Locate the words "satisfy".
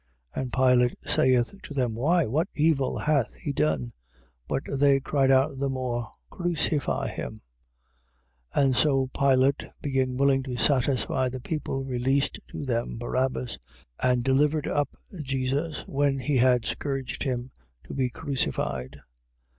10.57-11.29